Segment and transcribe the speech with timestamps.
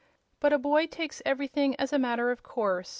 [0.39, 2.89] But a boy takes everything as a matter of course.